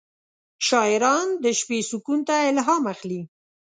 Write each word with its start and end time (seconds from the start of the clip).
شاعران 0.67 1.27
د 1.43 1.45
شپې 1.59 1.79
سکون 1.89 2.19
ته 2.27 2.35
الهام 2.49 2.83
اخلي. 2.93 3.21